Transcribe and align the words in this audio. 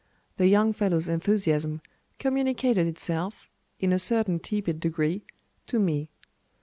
The 0.37 0.47
young 0.47 0.73
fellow's 0.73 1.07
enthusiasm 1.07 1.79
communicated 2.17 2.87
itself, 2.87 3.47
in 3.79 3.93
a 3.93 3.99
certain 3.99 4.39
tepid 4.39 4.79
degree, 4.79 5.27
to 5.67 5.77
me. 5.77 6.09